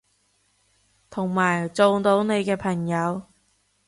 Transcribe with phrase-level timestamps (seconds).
[1.11, 3.21] 同埋做到你嘅朋友